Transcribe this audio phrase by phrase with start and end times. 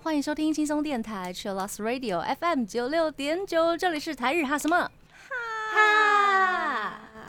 [0.00, 4.88] 欢迎收听轻松电台 c h i l l o s Radio FM 九六点九，这里是台日哈什么。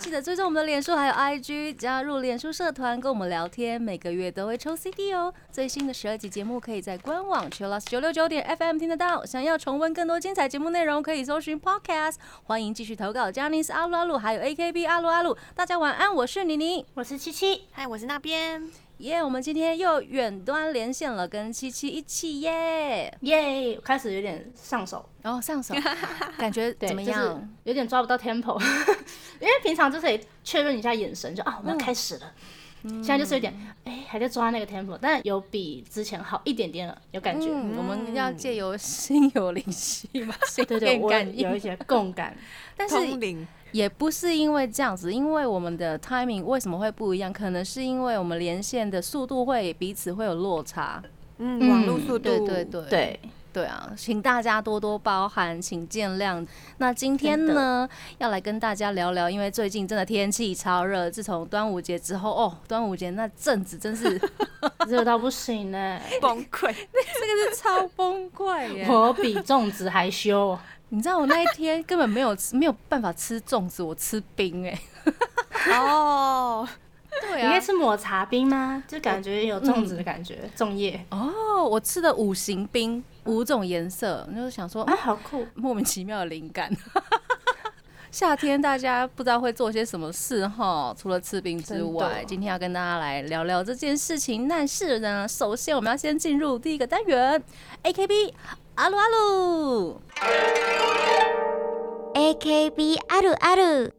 [0.05, 5.33] 记得追踪我们的脸书还有 IG，加入脸书社团跟我们聊天，每个月都会抽 CD 哦。
[5.51, 9.25] 最新的十二集节目可以在官网 Chillus 九六九点 FM 听得到。
[9.25, 12.17] 想要重温更多精彩节目内容，可以搜寻 Podcast。
[12.43, 15.35] 欢迎继续投稿 j a n i c e 阿鲁阿鲁，还有 AKB 阿鲁阿鲁。
[15.55, 16.85] 大家晚安，我是妮妮。
[16.93, 18.84] 我是七七，嗨，我是那边。
[18.99, 23.13] 耶我们今天又远端连线了，跟七七一起耶。
[23.21, 23.79] 耶！
[23.83, 25.75] 开始有点上手，然后上手，
[26.37, 27.49] 感觉对，怎么就是样？
[27.63, 28.57] 有点抓不到 tempo，
[29.41, 32.31] 因为平常就是得确认一下眼神，就啊，我们要开始了。
[32.87, 33.51] 现在就是有点
[33.83, 37.47] 哎、还在抓那个 tempo，但有比之前好一点点了，有感觉。
[37.51, 41.49] 嗯，我们要借由心有灵犀嘛，心 对对，我电感应。
[41.49, 42.37] 有一些共感。
[42.77, 47.33] 但是通灵，也不是因为这样子，因为我们的 timing 为什么会不一样？
[47.33, 51.03] 可能是因为我们连线的速度会彼此会有落差。
[51.39, 53.19] 嗯，嗯网络速度，对对对对，
[53.51, 56.47] 对啊，请大家多多包涵，请见谅。
[56.77, 57.85] 那今天呢，
[58.17, 64.17] 要来跟大家聊聊，因为最近真的天气超热，自从端午节之后，哦，端午节那阵子真是
[64.87, 66.71] 热到不行呢、崩溃。
[66.71, 68.87] 这个是超崩溃耶！
[68.89, 70.57] 我比粽子还羞。
[70.89, 74.79] 你知道我那一天根本没有吃，没有办法吃粽子，我吃冰哎。
[75.71, 76.67] 哦，
[77.21, 78.83] 对你可以吃抹茶冰吗？
[78.87, 85.45] 就感觉有粽子的感觉，粽叶哦，我吃的五行冰，五种颜色，就是想说，啊，好酷。
[85.55, 86.71] 莫名其妙的灵感。
[88.11, 94.47] 夏天大家不知道会做些什么事哈，除了吃冰之外今天要跟大家来聊聊这件事情。
[94.47, 97.43] 但是呢，首先我们要先进入第一个单元
[97.83, 98.31] ，AKB
[98.74, 100.00] 阿鲁阿鲁。
[102.14, 103.92] AKB あるある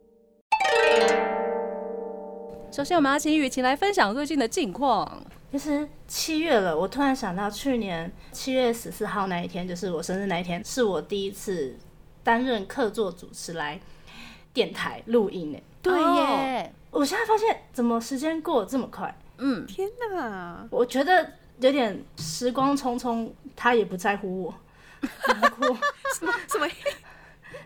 [2.71, 5.23] 首先，我们要请雨晴来分享最近的近况。
[5.51, 11.77] 其实七月了，我突然想到，去年七月十四号那一天，就是我生日那一天，是我第一次
[12.23, 13.79] 担任客座主持来
[14.53, 15.59] 电台录音呢。
[15.81, 19.13] 对哦耶，我现在发现，怎么时间过得这么快？
[19.39, 20.65] 嗯，天哪！
[20.69, 24.53] 我觉得有点时光匆匆，他也不在乎我。
[25.40, 25.76] 难过。
[26.14, 26.32] 什么？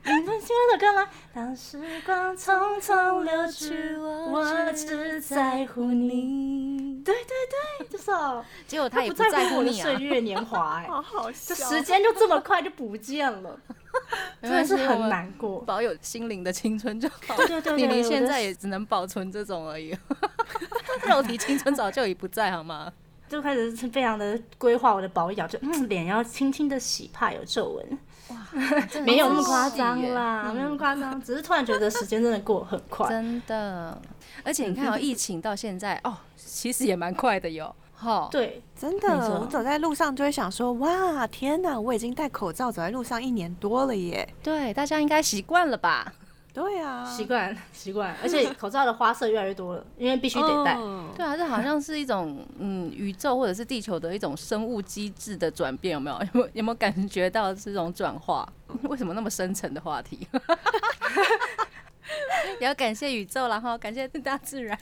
[0.02, 1.08] 你们喜欢的歌吗？
[1.32, 7.02] 当时光匆匆流去，我只在乎你。
[7.04, 7.36] 对对
[7.78, 8.44] 对，这首。
[8.66, 9.94] 结果他也不不在乎你啊岁。
[9.96, 11.68] 月年华、哎，好好这笑。
[11.68, 13.58] 时间就这么快就不见了，
[14.42, 15.60] 真的是很难过。
[15.60, 17.36] 保有心灵的青春就好。
[17.36, 19.96] 对对对你离现在也只能保存这种而已，
[21.08, 22.92] 肉体青春早就已不在，好吗？
[23.30, 27.98] 就开始是非常的规划我的保养，就嗯脸要轻轻的洗，怕有皱纹，
[28.28, 28.36] 哇
[29.06, 33.08] 没有那么夸张啦，没有那么夸张，只是突然觉得时间真的过很快。
[33.08, 33.96] 真的，
[34.42, 37.72] 而且你看哦，疫情到现在哦，其实也蛮快的哟。
[37.94, 41.78] 哈，对，真的，我走在路上就会想说，哇，天哪！
[41.78, 44.26] 我已经戴口罩走在路上一年多了耶。
[44.42, 46.10] 对，大家应该习惯了吧？
[46.52, 50.74] 对啊，习惯 习惯，而且口罩的花色越来越多了，因为必须得戴。
[50.76, 56.16] 嗯对啊，这好像是一种嗯宇宙或者是地球的一种生物机制的转变，有没有？
[56.22, 58.48] 有没有有没有感觉到这种转化？
[58.84, 60.26] 为什么那么深沉的话题？
[62.60, 64.76] 也要感谢宇宙，然后感谢大自然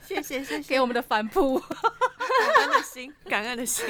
[0.00, 1.56] 谢谢谢谢，给我们的反扑。
[1.58, 1.68] 感
[2.62, 3.84] 恩的心，感恩的心。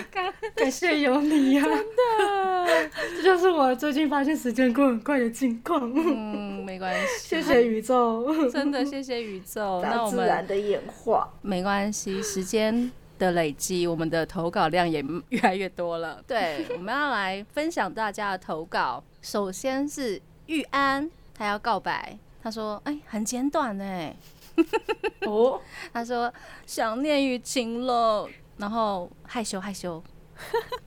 [0.55, 5.81] 感谢有你呀、真的，这就是我最近发现时间过很快的境况。
[5.95, 6.50] 嗯，没
[6.81, 9.81] 关系，谢谢宇宙， 真的谢谢宇宙。
[9.85, 11.33] 那大我们自然的演化。
[11.43, 16.21] 没关系，时间的累积，我们的投稿量也越来越多了。
[16.27, 19.05] 对，我们要来分享大家的投稿。
[19.23, 24.17] 首先是玉安，他要告白，他说：“哎、很简短哎。
[25.29, 25.61] 哦，”
[25.93, 26.33] 他说
[26.67, 28.27] ：“想念雨晴了。”
[28.57, 30.03] 然后害羞害羞，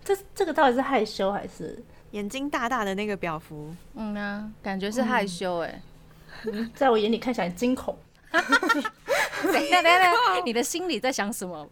[0.03, 1.81] 这这个到底是害羞还是？
[2.13, 5.81] 眼睛大大的那个表服，嗯啊，感觉是害羞哎、
[6.73, 7.95] 在我眼里看起来很惊恐。
[8.31, 11.67] 等一下等一下等一下，你的心里在想什么？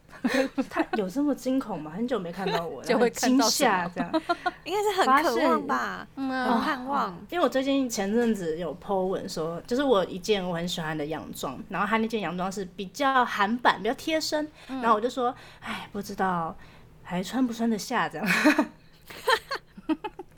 [0.70, 1.92] 他有这么惊恐吗？
[1.96, 4.12] 很久没看到我了， 就会很惊吓这样。
[4.66, 7.18] 应该是很渴望吧，很嗯啊，盼望。
[7.30, 16.56] 因为我最近前阵子有 po 文说，就是我一件我很喜欢的洋装，然后他那件洋装是比较韩版，比较贴身，然后我就说，哎，不知道
[17.04, 18.28] 还穿不穿得下这样。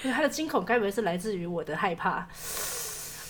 [0.04, 2.28] 因为他的惊恐该不会是来自于我的害怕？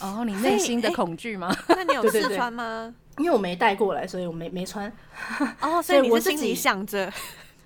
[0.02, 1.56] 哦，你内心的恐惧吗？
[1.70, 2.94] 那你有试对对对穿吗？
[3.18, 4.92] 因为我没带过来，所以我没没穿。
[5.62, 7.12] 哦，所所以我自己想着，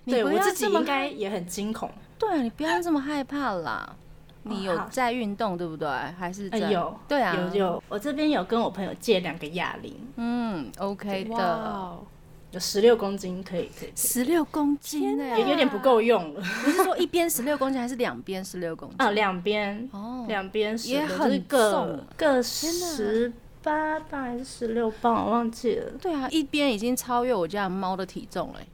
[0.05, 1.89] 对我自己应该也很惊恐。
[2.19, 3.95] 对啊，你不要这么害怕啦。
[4.43, 5.89] 你有在运动对不对？
[6.17, 12.05] 还是在、呃有对啊，有有，我这边有跟我朋友借两个哑铃，嗯，OK 的，哦，
[12.51, 16.41] 有十六公斤可以可以，十六公斤呢、有有点不够用了。
[16.65, 18.97] 你是说一边十六公斤，还是两边十六公斤？
[18.99, 21.99] 啊，两边哦，两边十也很重。
[22.15, 25.91] 各十八磅还是十六磅，我忘记了。
[26.01, 28.67] 对啊，一边已经超越我家的猫的体重了欸、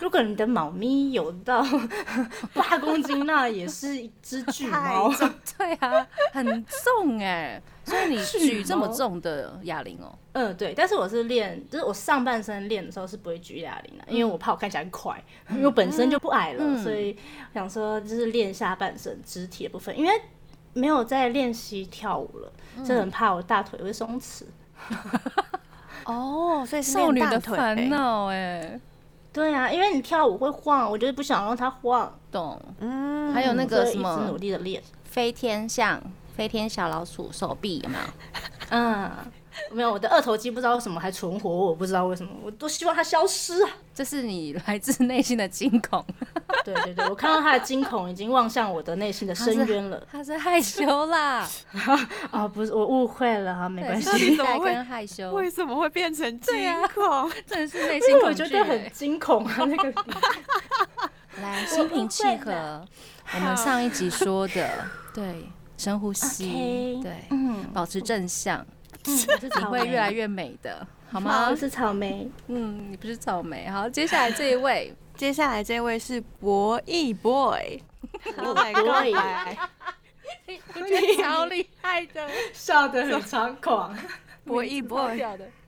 [0.00, 1.64] 如果你的猫咪有到
[2.54, 5.12] 八公斤，那也是一只巨猫。
[5.56, 16.82] 对啊，很重哎、所以你巨举这么重的哑铃哦、嗯，对，但是我是练，就是我上半身练的时候是不会举哑铃的，因为我怕我看起来快，因为我本身就不矮了，嗯。
[16.82, 17.16] 所以
[17.54, 20.12] 想说就是练下半身肢体的部分，因为
[20.74, 22.52] 没有在练习跳舞了，
[22.84, 24.42] 真的很怕我大腿会松弛。
[26.04, 28.78] 哦，所以是少女的腿烦恼哎，
[29.36, 32.10] 对啊，因为你跳舞会晃，我就是不想让它晃。
[32.32, 32.58] 懂？
[32.80, 34.82] 嗯，还有那个什所以一直努么力的练。
[35.04, 36.02] 飞天象、
[36.34, 38.04] 飞天小老鼠手臂有没有？
[38.70, 39.10] 嗯，
[39.70, 43.70] 没有，我的二头肌不知道为什么还存活，我不知道为什么，我都希望它消失啊。
[43.94, 46.02] 这是你来自内心的惊恐，
[46.64, 50.02] 对对对，我看到他的惊恐已经望向我的内心的深渊了。
[50.10, 51.48] 他是害羞啦，
[52.30, 54.30] 啊，不是，我误会了哈，没关对，系。
[54.30, 57.30] 期待跟害羞，为什么会变成惊啊恐？
[57.46, 58.90] 真的是内因为我心恐惧觉得很欸。
[58.90, 59.92] 惊恐啊，那个
[61.42, 62.84] 来，心平气和。
[63.34, 64.68] 我们上一集说的，
[65.12, 68.64] 对，深呼吸对，嗯，保持正向，
[69.06, 71.56] 嗯我是你草莓会越来越美的，好吗我？
[71.56, 73.68] 是草莓，嗯，你不是草莓。
[73.68, 77.80] 好，接下来这一位，接下来这位是博弈 boy，
[78.36, 79.56] 他来告博弈白。
[80.74, 83.96] 我觉得超厉害的，笑得很猖狂。
[84.44, 85.18] 博弈 boy。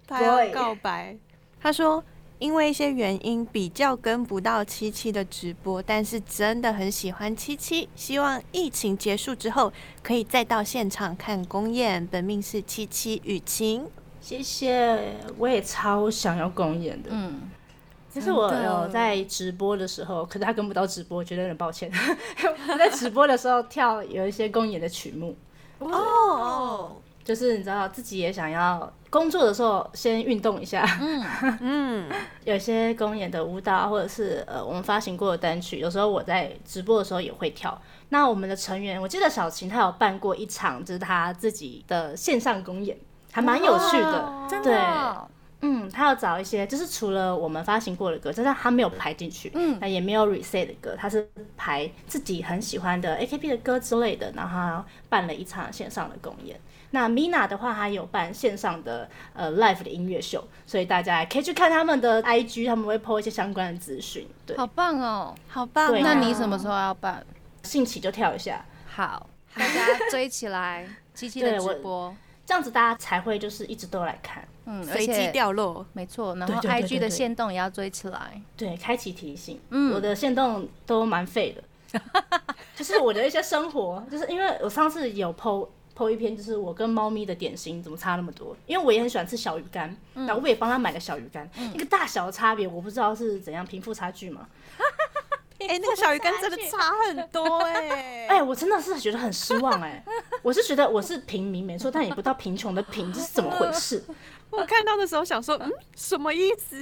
[0.06, 1.16] 他要告白。
[1.60, 2.02] 他说，
[2.38, 9.70] 因为一些原因比较跟不到七七的直播，但是真的很喜欢七七，希望疫情结束之后
[10.02, 12.06] 可以再到现场看公演。
[12.06, 13.86] 本命是七七雨晴，
[14.20, 17.10] 谢谢，我也超想要公演的。
[17.12, 17.50] 嗯，
[18.18, 21.90] 其实我有在直播的时候，可是他跟不到直播，觉得很抱歉。
[22.68, 25.36] 我 在直播的时候跳有一些公演的曲目，
[25.78, 30.84] 哦，就是你知道自己也想要工作的时候先运动一下。
[31.00, 31.24] 嗯
[31.60, 32.10] 嗯，
[32.44, 37.80] 有些公演的舞蹈，或者是呃我们发行过的单曲，有时候我在直播的时候也会跳。
[38.08, 42.96] 那我们的成员，我记得小琴她有办过一场，就是她自己的线上公演，
[43.30, 44.46] 还蛮有趣的。
[44.50, 44.74] 真对
[45.60, 56.58] 嗯，他要找一些，就是除了我们发行过的歌，就是他没有排进去，嗯那也没有 reset 的歌，他是排自己很喜欢的 AKB 的歌之类的，然后他办了一场线上的公演。
[56.90, 64.26] 那 Mina 的话，她有办线上的呃 live 的音乐秀，所以大家也可以去看他们的 IG，他们会 po 一些相关的资讯。
[64.46, 65.34] 对，好棒哦！
[65.48, 67.22] 好棒、对那你什么时候要办？
[67.62, 72.14] 兴起就跳一下，好，大家追起来，七七的直播，
[72.46, 74.48] 这样子大家才会就是一直都来看。
[74.70, 75.84] 嗯，而随机掉落？
[75.94, 78.40] 没错，然后对对对 IG 的线动也要追起来。
[78.56, 79.58] 对，开启提醒。
[79.70, 81.56] 嗯我的线动都蛮废
[81.90, 82.00] 的，
[82.76, 94.46] 就是我的一些生活，就是因为我上次有 PO PO 一篇，就是我跟猫咪的点心怎么差那么多，因为我也很喜欢吃小鱼干，然后我也帮他买了小鱼干，一个大小的差别，我不知道是怎样贫富差距嘛。
[95.60, 100.04] 哎、那个小鱼干真的差很多 哎、哎、我真的是觉得很失望哎、
[100.40, 104.04] 我是觉得我是平民没错，但也不到贫穷的贫，这是怎么回事？
[104.58, 106.76] 我看到的时候想说，嗯，什么意思？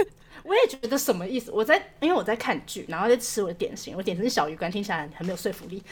[0.44, 1.52] 我也觉得什么意思？
[1.52, 5.82] 我在因为我在看剧，然后在吃我的点心，我点心是小鱼干，听起来很没有说服力。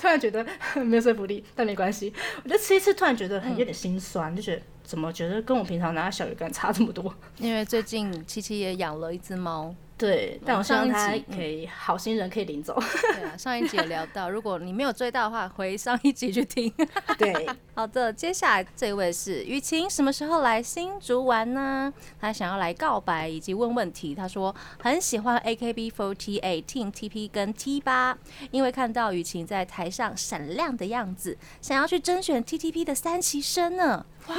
[0.00, 2.12] 突然觉得没有说服力，但没关系。
[2.44, 7.12] 我就吃一次，突然觉得很有点心酸，就觉得怎么觉得跟我平常拿小鱼干差这么多？
[7.38, 12.80] 因为最近七七也养了一只猫，对，但我希望上他可以好心人可以领走。
[13.12, 16.72] 对啊，上一集也聊到，如果你没有追到的话，回上一集去听。
[17.18, 21.92] 对， 好的，接下来这位是雨晴，什么时候来新竹玩呢？
[22.20, 24.14] 他想要来告白以及问问题。
[24.14, 28.16] 他说很喜欢 AKB48、Team TP 跟 T 八，
[28.52, 34.06] 因为看到雨晴在台上闪亮的样子，想要去甄选 TTP 的三期生呢。
[34.28, 34.36] 哇，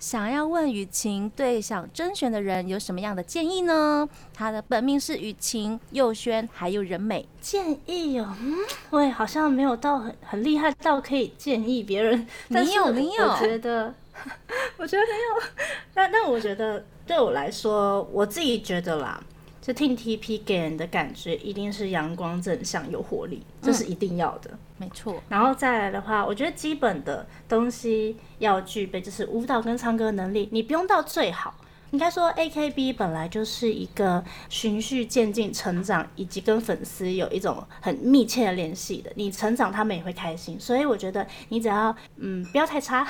[0.00, 4.08] 想要问雨晴对想甄选的人有什么样的建议呢？
[4.34, 7.26] 他的本命是雨晴、佑轩还有人美。
[7.40, 8.56] 建议哦，嗯，
[8.90, 12.26] 我也好像没有到很很厉害到可以建议别人。
[12.48, 13.94] 你有你有我觉得，
[14.76, 15.48] 我觉得没有。
[15.94, 19.22] 那那我觉得对我来说，我自己觉得啦，
[19.68, 24.58] 就 Team TP 给人的感觉一定是阳光正向、有活力，这是一定要的。
[24.78, 31.54] 没错，然后再来的话，我觉得基本的东西要具备，就是舞蹈跟唱歌能力，你不用到最好，
[31.90, 39.10] 应该说，AKB 本来就是一个循序渐进成长，以及跟粉丝有一种很密切的联系的。
[39.14, 40.58] 你成长，他们也会开心。
[40.60, 43.06] 所以我觉得你只要嗯不要太差，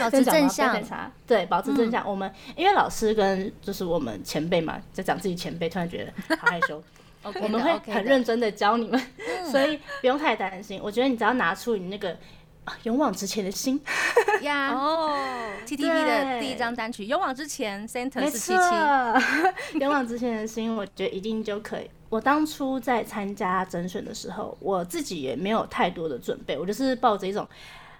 [0.00, 0.78] 保持正向
[1.26, 2.08] 对，保持正向。
[2.08, 6.82] 我们因为老师跟就是我们前辈嘛，在讲自己前辈，突然觉得好害羞。
[7.42, 8.98] 我们的会很的认真的教你们，
[9.50, 10.80] 所以不用太担心。
[10.82, 12.16] 我觉得你只要拿出你那个啊
[12.84, 13.80] 勇往直前的心，
[14.42, 14.72] 呀。
[14.74, 15.16] 哦
[15.66, 21.90] ，TTP 的第一张单曲《勇往直前》，Center 没是七七，，勇往直前的心，我觉得一定就可以。
[22.08, 27.46] 我当初在参加甄选的时候，我自己也没有太多的准备，我就是抱着一种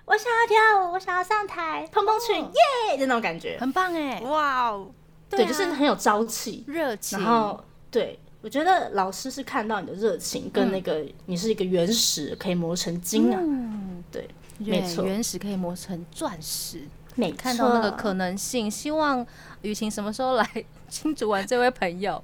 [0.06, 2.50] 我想要跳舞，我想要上台碰碰裙，哦
[2.90, 3.58] 耶的那种感觉。
[3.60, 4.90] 很棒哎，哇哦，
[5.28, 6.64] 对，啊就是很有朝气。
[6.66, 13.38] 热情，然后对我觉得老师是看到你的热情跟那个你是一个原石，可以磨成金啊。
[13.38, 14.26] 嗯，对
[14.59, 16.83] 没错原石可以磨成钻石，
[17.15, 18.71] 没看到那个可能性。
[18.71, 19.25] 希望
[19.62, 20.49] 雨晴什么时候来
[20.88, 21.47] 新竹玩？
[21.47, 22.23] 这位朋友，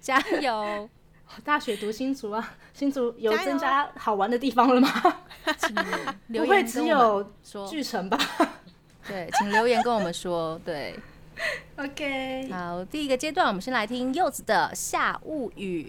[0.00, 0.88] 加油！
[1.44, 4.90] 大学读新竹啊，新竹有增加好玩的地方了吗？
[5.58, 5.74] 请
[6.26, 8.18] 留不会只言跟我们有说，巨城吧
[9.06, 10.60] 对，请留言跟我们说。
[10.64, 10.98] 对
[11.76, 15.88] ，？OK，好，第一个阶段，我们先来听柚子的《夏物语》。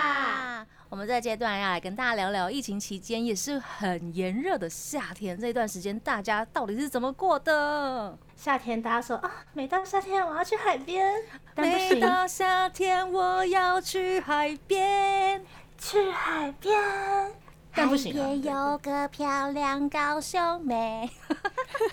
[0.91, 8.17] 我们这个阶段要来跟大家聊聊疫情期间也是很炎热的夏天，这段时间大家到底是怎么过的？
[8.35, 11.15] 夏天大家说啊，每到夏天我要去海边，
[11.55, 15.41] 每到夏天我要去海边，
[15.77, 16.77] 去海边，
[17.73, 18.71] 但不行、海边啊。
[18.71, 21.09] 有个漂亮高雄妹，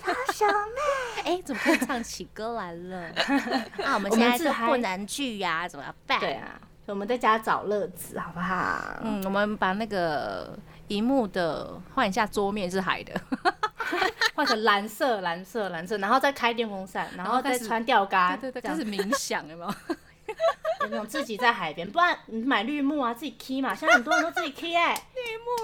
[0.03, 3.13] 高雄妹， 哎、怎么可以唱起歌来了？
[3.81, 6.19] 啊，我们我现在是不能去呀、怎么办？
[6.19, 8.99] 对啊，我们在家找乐子，好不好？
[9.03, 13.13] 嗯，我们把那个荧幕的换一下桌面是海的，
[14.35, 19.73] 换成蓝色、蓝色、蓝色，然后再开电风扇，然后再穿吊嘎，对对对，这样开始冥想有没有？
[20.81, 24.93] 有那种自己在海边，不然你买绿幕啊，自己 key 嘛，现在很多人都自己 key 哎、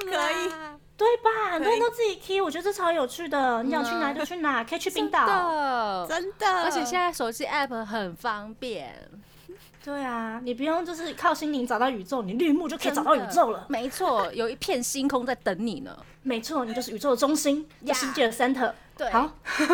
[0.03, 0.49] 可以，
[0.97, 1.51] 对吧？
[1.53, 3.61] 很多人都自己 key，我觉得这超有趣的。
[3.63, 5.25] 你想去哪就去哪，可以去冰岛。
[5.25, 9.09] 的，真的，而且现在手机 app 很方便，
[9.85, 13.67] 对啊，你不用就是靠心灵找到宇宙，你绿幕就可以找到宇宙了。
[13.69, 15.95] 没错，有一片星空在等你呢。
[16.23, 18.73] 没错，你就是宇宙的中心，这世界的 center。
[18.97, 19.31] 对好，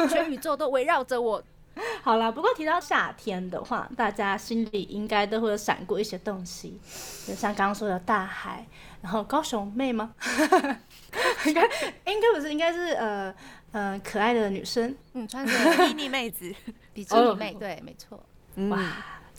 [0.10, 1.41] 全宇宙都围绕着我。
[2.03, 6.77] 好啦，不过提到夏天的话，大家心里应该都会有闪过一些东西，
[7.25, 8.68] 就像刚刚说的大海，
[9.01, 10.13] 然后高雄妹吗？
[11.46, 11.62] 应该
[12.06, 13.34] 应该不是，应该是呃
[13.72, 16.53] 呃可爱的女生嗯，穿着迷你妹子，
[16.94, 18.18] 比基尼哦妹，对，没错。
[18.18, 18.91] 哇嗯，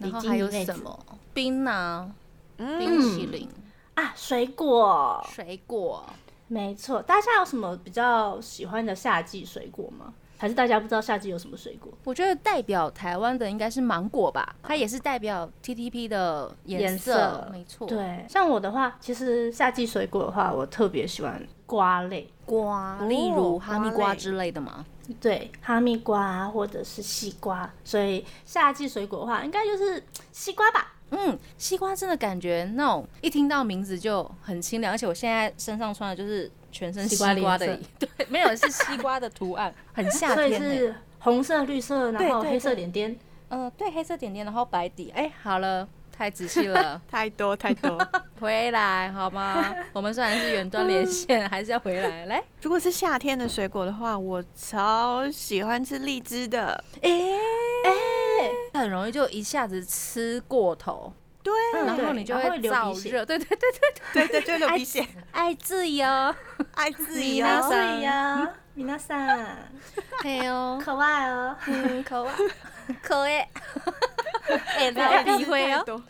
[0.02, 0.98] 然后还有什么
[1.32, 2.10] 冰啊，
[2.58, 3.48] 嗯冰淇淋、
[3.94, 4.12] 啊？
[4.16, 6.04] 水果，水果。
[6.48, 7.00] 没错。
[7.00, 10.12] 大家有什么比较喜欢的夏季水果吗？
[10.36, 11.92] 还是大家不知道夏季有什么水果？
[12.04, 24.84] 我觉得代表台湾的应该是芒果吧，它也是代表 TTP 的颜颜色没错。，对，像我的话，其实夏季水果的话，我特别喜欢瓜类，瓜，哦例如哈密瓜之类的嘛。
[25.20, 27.68] 对，哈密瓜啊或者是西瓜。
[27.84, 30.02] 所以夏季水果的话，应该就是
[30.32, 30.94] 西瓜吧。
[31.10, 40.54] 嗯，西瓜真的感觉那种一听到名字就很清凉，而且我现在身上穿的就是全身西西瓜瓜的颜，对，没有是西瓜的图案， 很夏所以。
[40.54, 43.16] 是红色、绿色，然后黑色点点。
[43.50, 45.12] 嗯、对，黑色点点，然后白底。
[45.14, 47.98] 哎、好了，太仔细了，太 多太多。
[48.38, 49.74] 回来好吗？
[49.92, 52.26] 我们虽然是远端连线，还是要回来。
[52.26, 56.82] 来，如果是夏天的水果的话，我超喜欢吃荔枝的。
[58.74, 61.12] 很容易就一下子吃过头，
[61.42, 63.24] 对，嗯然后你就会流鼻血燥热。
[63.24, 63.58] 对对对
[64.12, 66.06] 对，对对，就流鼻血，爱自由，
[66.74, 67.46] 爱自米由。
[67.46, 69.46] 娜桑呀，米娜桑，
[70.22, 71.56] 嘿哦，可爱哦。
[71.66, 72.34] 嗯，可爱，
[73.02, 73.48] 可爱。
[74.78, 75.82] 哎， 不要要诋毁哦。
[75.84, 76.02] 多。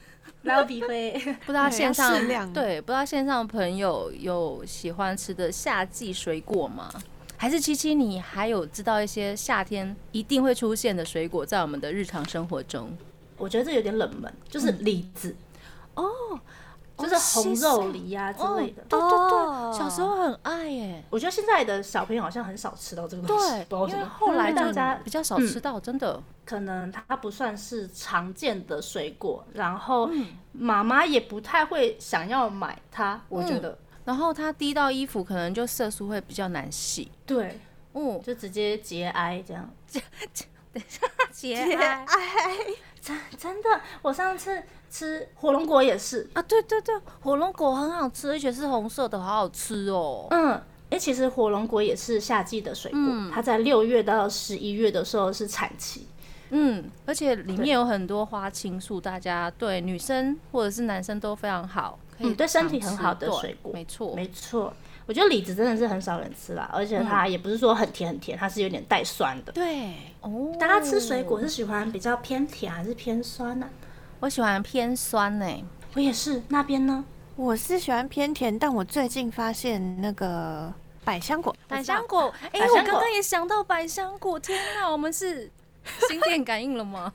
[0.43, 1.13] 然后笔灰，
[1.47, 2.13] 不知道线上
[2.53, 6.91] 对，不知道线上朋友有喜欢吃的夏季水果吗？
[7.37, 12.97] 还是七七，你还有知道一些夏天一定会出现的水果，在我们的日常生活中？
[13.43, 15.35] 我觉得这有点冷门，就是李子，
[15.95, 16.09] 哦，
[16.97, 18.85] 就是红肉梨啊之类的。
[18.89, 21.03] 对对哦对，小时候很爱耶。
[21.11, 24.09] 我觉得现在的小朋友好像很少吃到这个东西，对，因为不知道为什么。
[24.11, 26.23] 后来大家比较少吃到，真的。
[26.45, 33.21] 可能它不算是常见的水果，然后嗯妈妈也不太会想要买它。
[33.29, 37.11] 我觉得，然后它滴到衣服，可能就色素会比较难洗。
[37.27, 37.59] 对，
[37.95, 39.69] 嗯，就直接节哀这样。
[39.93, 42.07] 等一下节哀
[43.03, 43.69] 真真的，
[44.01, 50.29] 我上次吃火龙果也是，啊，对对对，火龙果很好吃，而且是红色的，好好吃哦。
[50.31, 56.07] 嗯，哎，其实火龙果也是夏季的水果，嗯它在六月到十一月的时候是产期。
[56.51, 64.15] 嗯，而且里面有很多花青素，大家对女生或者是男生都非常好，可以嗯对身体很好的水果没错。
[64.15, 64.73] 没错，
[65.07, 69.53] 我觉得李子真的是很少人吃啦，而且它也不是说很甜很甜，它是有点带酸的。
[69.53, 69.93] 对。
[70.21, 73.69] 哦，大家吃水果是喜欢比较偏甜还是偏酸呢、
[74.21, 75.47] 我喜欢偏酸呢、
[75.95, 77.05] 我也是，那边呢？
[77.35, 82.79] 我是喜欢偏甜，但我最近发现那个百香果，百香果，哎、百香果。
[82.79, 85.51] 我刚刚也想到百香果，天哪，我们是
[86.09, 87.13] 心电感应了吗？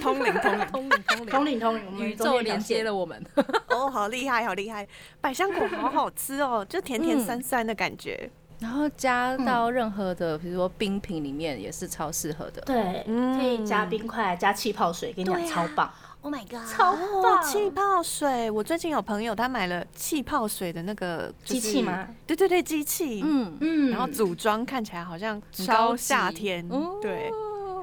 [0.00, 3.22] 通 灵通灵，通灵 通灵，通灵通灵，宇宙连接了我们。
[3.70, 4.86] 哦，好厉害，好厉害！
[5.20, 8.30] 百香果好好吃哦，就甜甜嗯酸酸的感觉。
[8.60, 12.60] 然后加到任何的，比如说冰品里面也是超适合的。
[12.62, 13.04] 对，
[13.36, 15.88] 可以加冰块，加气泡水，跟你讲啊超棒
[16.22, 16.68] ，Oh my god！
[16.68, 17.40] 超哦，棒！
[17.44, 22.08] 气泡水，我最近有朋友他买了气泡水的那个就是机器吗？
[22.26, 23.20] 对对对，机器。
[23.24, 27.30] 嗯，嗯，然后组装看起来好像超夏天，哦对，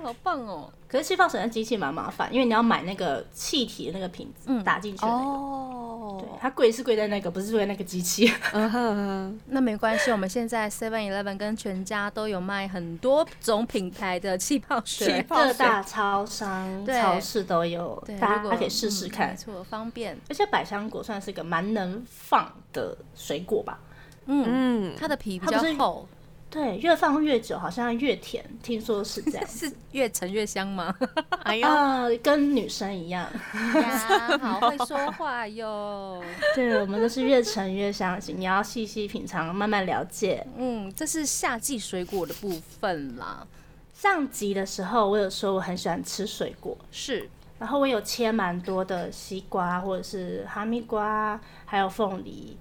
[0.05, 0.71] 好棒哦。
[0.87, 5.23] 可是气泡水那机器蛮麻烦，因为你要买那个气体的那个瓶子、嗯打进去的那个。
[5.23, 8.31] 哦对，它贵是贵在那个，不是贵在那个机器。
[8.53, 19.35] 嗯哼哼，那没关系，我们现在 Seven Eleven 跟全家都有卖很多种品牌的气泡水各大超商、超市都有对，，大家可以试试嗯看没。
[19.35, 20.17] 错，方便。
[20.29, 23.79] 而且百香果算是个蛮能放的水果吧？
[24.27, 26.07] 嗯，嗯，它的皮比较厚，
[26.55, 29.43] 对，越放越久好像越甜，听说是这样。
[29.45, 30.95] 是越沉越香吗？
[31.43, 33.29] 哎呦，啊，跟女生一样，
[33.75, 36.23] 呀， 好会说话哟。
[36.55, 38.39] 对我们都是越沉越香型。
[38.39, 40.47] 你要细细品尝，慢慢了解。
[40.55, 43.45] 嗯，这是夏季水果的部分啦。
[43.93, 52.55] 上集的时候，我有说我很喜欢吃水果，是，然后我有切蛮多的西瓜或者是哈密瓜，还有凤梨，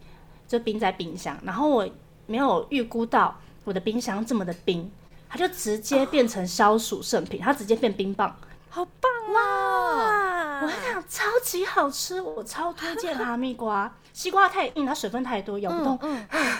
[0.48, 1.38] 就冰在冰箱。
[1.44, 1.88] 然后我
[2.26, 4.90] 没有预估到我的冰箱这么的冰，
[5.29, 8.37] 它就直接变成消暑圣品，它直接变冰棒。
[8.68, 10.61] 好棒啊！
[10.62, 13.92] 我跟你讲，超级好吃，我超推荐哈密瓜。
[14.12, 15.98] 西瓜太硬，它水分太多，咬不动。
[16.03, 16.53] 嗯嗯，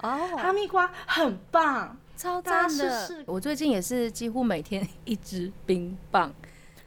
[0.02, 3.24] 哦，哈密瓜很棒，超大的。
[3.26, 6.32] 我最近也是几乎每天一支冰棒。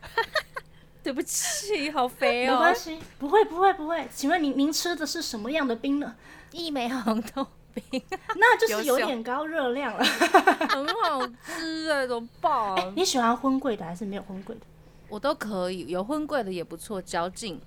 [1.04, 2.76] 对不起，好肥哦没关。
[2.76, 4.08] 系，不会不会不会。
[4.14, 6.16] 请问您您吃的是什么样的冰呢？
[6.52, 8.02] 一枚红豆冰
[8.36, 10.04] 那就是有点高热量了。
[10.70, 12.94] 很好吃哎，怎么办？
[12.96, 14.62] 你喜欢荤贵的还是没有荤贵的？
[15.10, 17.62] 我都可以，有荤贵的也不错，嚼劲。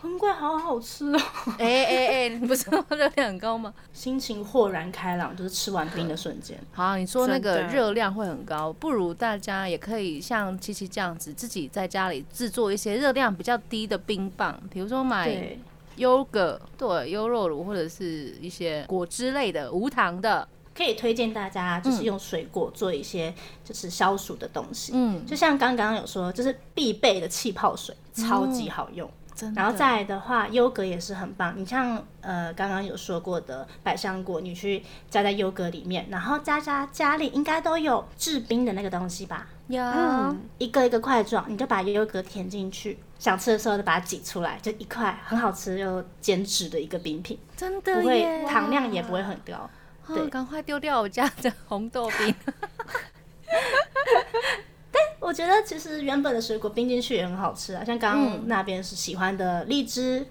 [0.00, 1.20] 荤贵好好吃哦，
[1.60, 3.72] 哎哎哎，你不是说热量很高吗？
[3.92, 6.58] 心情豁然开朗，就是吃完冰的瞬间。
[6.72, 15.60] 好，你说那个热量会很高，不如大家也可以像七七这样子，自己在家里制作一些热量比较低的冰棒，比如说买对，
[16.02, 20.46] 优格、对优酪乳或者是一些果汁类的无糖的。
[20.74, 24.92] 可以推荐大家就是用水果做一些就是消暑的东西。
[24.94, 29.08] 嗯，就像刚刚有说，就是必备的气泡水，超级好用。
[29.54, 31.54] 然后再来的话，优格也是很棒。
[31.56, 39.48] 你像呃刚刚有说过的百香果，你去加在优格里面，然后加加家里应该都有制冰的那个东西吧？
[39.68, 49.54] 有、嗯，一个一个块状，你就把优格填进去，想吃的时候就把它挤出来，就一块很好吃又减脂的一个冰品，真的不会耶糖量也不会很高。
[49.54, 49.70] 哦
[50.14, 52.34] 对赶快丢掉我家的红豆冰。
[55.22, 60.26] 我觉得其实原本的水果冰进去也很好吃啊，像刚嗯刚那边是喜欢的荔枝，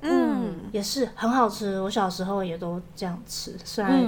[0.00, 1.78] 嗯也是很好吃。
[1.80, 4.02] 我小时候也都这样吃，虽然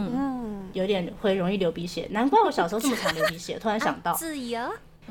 [0.72, 3.58] 有点会容易流鼻血，难怪我小时候这么常流鼻血。
[3.58, 4.60] 突然想到，自由。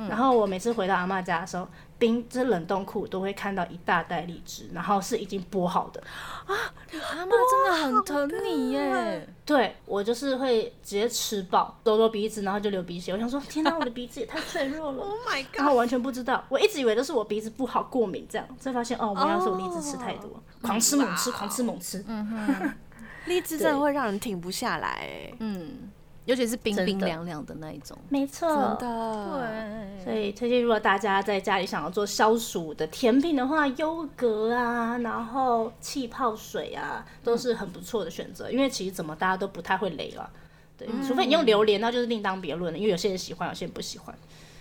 [0.09, 1.67] 然后我每次回到阿妈家的时候，
[2.01, 6.01] 冰这冷冻库都会看到一大袋荔枝，然后是已经剥好的。
[6.47, 9.29] 阿妈真的很疼你耶。
[9.45, 13.13] 对我就是会直接吃爆，揉揉鼻子，然后就流鼻血。
[13.13, 15.03] 我想说，天哪，我的鼻子也太脆弱了。
[15.05, 15.57] Oh my god！
[15.59, 22.03] 然后完全不知道，我一直以为都是我鼻子不好过敏这样，才发现哦，原来是我荔枝吃太多，狂吃猛吃，狂吃猛吃。
[22.07, 22.73] 嗯哼
[23.29, 25.91] 荔枝真的会让人停不下来，哎，嗯，
[26.25, 27.97] 尤其是冰冰凉凉的那一种。
[28.09, 28.47] 没错，
[28.79, 38.51] 真的，对，所以推荐，如果大家在家里想要做消暑的甜品的话，优格啊，然后气泡水啊，都是很不错的选择。
[38.51, 40.29] 因为其实怎么大家都不太会雷了，
[40.77, 42.77] 对，除非你用榴莲，那就是另当别论了。
[42.77, 44.15] 因为有些人喜欢，有些人不喜欢。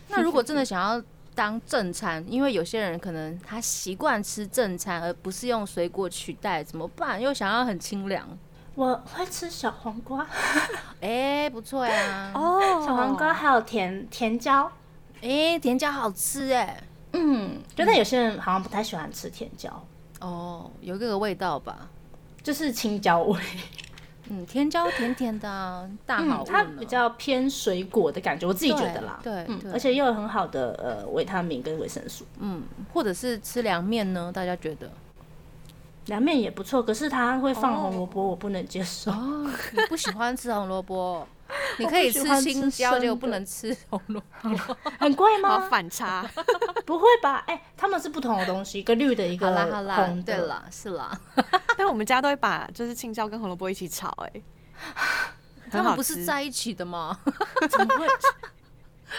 [0.09, 1.03] 那如果真的想要
[1.35, 7.21] 当正餐，因为有些人可能他习惯吃正餐，而不是用水果取代，怎么办？
[7.21, 8.27] 又想要很清凉。
[8.75, 10.27] 我会吃小黄瓜，
[11.01, 12.31] 哎、不错呀。
[12.35, 14.71] 哦小黄瓜还有甜甜椒。
[15.23, 16.83] 哎、甜椒好吃哎。
[17.13, 19.85] 嗯，觉得有些人好像不太喜欢吃甜椒，
[20.21, 21.89] 哦，有这个味道吧？
[22.43, 23.39] 就是青椒味。
[24.29, 29.19] 嗯，甜椒甜甜的、啊，大好嗯，它比较偏水果的感觉，我自己觉得啦。
[29.25, 32.63] 对对，嗯而且又有很好的呃维他命跟维生素，嗯，
[32.95, 34.31] 或者是吃凉面呢？
[34.33, 34.89] 大家觉得？
[36.07, 36.83] 凉面也不错。
[36.83, 39.11] 可是它会放红萝卜，我不能接受。
[39.11, 41.27] 哦，你不喜欢吃红萝卜，
[41.79, 44.77] 你可以吃青椒，生的结果不能吃红萝卜。
[44.99, 45.69] 很贵好吗？
[45.71, 46.29] 反差，
[46.85, 47.45] 不会吧？
[47.47, 50.37] 哎、他们是不同的东西，一个绿的，一个好啦好啦，红的。
[50.37, 51.19] 对啦，是啦，
[51.77, 54.43] 但我们家都会把就是青椒跟红萝卜一起炒、哎，
[55.71, 57.19] 他们不是在一起的吗？
[57.71, 58.07] 怎么会？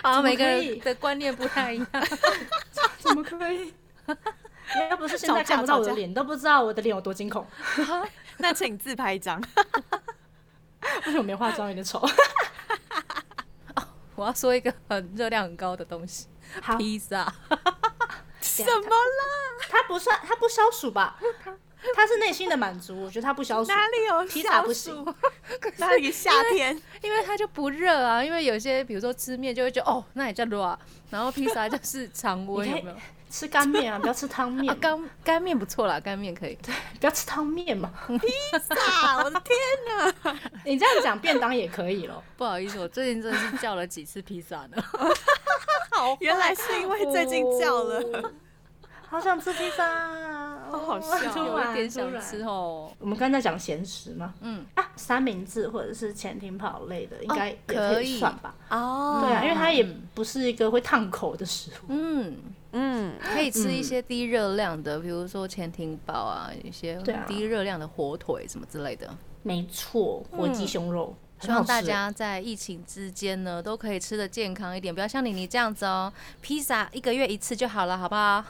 [0.01, 1.87] 啊，每个人的观念不太一样。
[2.99, 3.73] 怎么可以？
[4.89, 7.45] 要不是现在看不到我的脸，你都不知道我的脸有多惊恐。
[8.37, 9.41] 那请自拍一张。
[11.05, 12.01] 为什么没化妆有点丑？
[14.15, 16.27] 我要说一个很热量很高的东西，
[16.77, 17.31] 披萨。
[18.41, 19.67] 什么啦？
[19.69, 21.17] 它不算，它不消暑吧？
[21.95, 23.67] 它是内心的满足，我觉得它不消暑。
[23.71, 25.15] 哪里有披萨不行消暑？
[25.77, 26.79] 哪里夏天？
[27.01, 30.77] 因为它就不热啊，因为有些比如说吃面就会觉得哦，那也叫热啊，
[31.09, 32.95] 然后披萨就是常温，有没有？
[33.31, 36.55] 吃干面啊， 不要吃汤面干干面不错啦，干面可以。
[36.61, 37.89] 对不要吃汤面嘛。
[38.07, 38.27] 披
[38.59, 39.23] 萨！
[39.23, 39.57] 我的天
[40.23, 40.35] 哪！
[40.65, 42.21] 你这样讲，便当也可以咯。
[42.37, 44.83] 不好意思，我最近真的是叫了几次披萨呢。
[46.19, 48.31] 原来是因为最近叫了，哦
[49.07, 52.89] 好想吃披萨啊，好好笑突有点想吃哦。
[52.97, 58.55] 我们刚才讲咸食嘛，嗯，啊，三明治或者是潜艇跑类的，应该也可以算吧？
[58.71, 59.83] 哦对啊，因为它也
[60.15, 61.85] 不是一个会烫口的食物。
[61.89, 62.37] 嗯，
[62.73, 69.13] 嗯，可以吃一些低热量的，比如说潜艇堡啊，一些对啊低热量的火腿什么之类的。
[69.43, 76.13] 没错，火鸡胸肉，希望大很好吃家在疫情之间呢，都可以吃的健康一点，不要像妮妮这样子哦。
[76.41, 78.45] 披萨一个月一次就好了，好不好？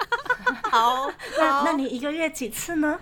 [0.70, 2.98] 好，那那你一个月几次呢？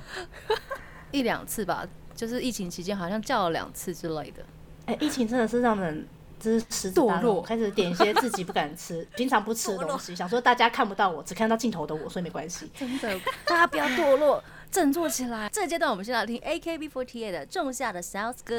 [1.12, 4.44] 一两次吧，就是疫情期间好像叫了两次之类的。
[4.86, 6.06] 哎、疫情真的是让人
[6.38, 12.70] 就是狮子大堕落，开始点一些自己不敢吃、平常不吃的东西，想说大家看不到我，只看到镜头的我，所以没关系。
[12.76, 15.48] 真的，大家不要堕落，振作起来。
[15.52, 18.56] 这个阶段我们先来听 AKB48 的《仲夏的 Sounds Good》。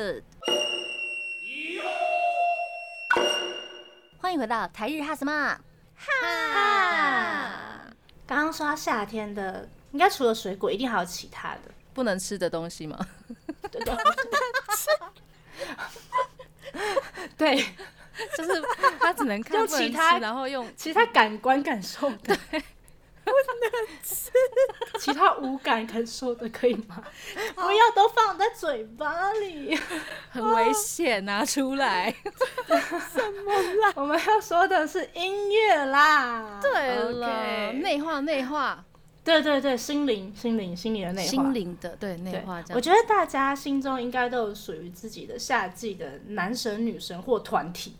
[4.21, 5.57] 欢迎回到台日哈什么
[5.95, 6.07] 哈？
[8.27, 11.61] 刚刚说到夏天的，应该除了水果，一定还有其他的。
[11.93, 12.97] 不能吃的东西吗？
[17.37, 17.65] 对 对对，
[18.37, 18.61] 就是
[18.99, 24.29] 他只能看用其他然后用其他感官感受的，不能 吃。
[24.99, 27.01] 其他无感感受的可以吗？
[27.55, 29.79] 不要都放在嘴巴里。
[30.29, 32.13] 很危险拿出来。
[33.95, 36.59] 我们要说的是音乐啦。
[36.61, 38.83] 对了，内化内化，
[39.23, 41.27] 对对对，心灵心灵心灵的内化。
[41.29, 42.75] 心灵的对内对化这样。
[42.75, 47.95] 我觉得大家心中应该都有属于自己的夏季的男神女神或团体。